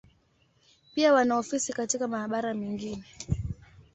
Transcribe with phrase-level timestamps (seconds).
[0.95, 3.03] Pia wana ofisi katika mabara mengine.